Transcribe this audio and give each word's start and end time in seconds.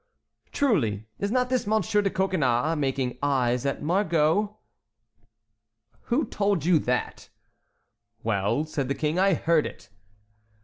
"Truly, 0.51 1.05
is 1.19 1.29
not 1.29 1.51
this 1.51 1.67
Monsieur 1.67 2.01
de 2.01 2.09
Coconnas 2.09 2.75
making 2.75 3.19
eyes 3.21 3.67
at 3.67 3.83
Margot?" 3.83 4.57
"Who 6.05 6.25
told 6.25 6.65
you 6.65 6.79
that?" 6.79 7.29
"Well," 8.23 8.65
said 8.65 8.87
the 8.87 8.95
King, 8.95 9.19
"I 9.19 9.35
heard 9.35 9.67
it." 9.67 9.89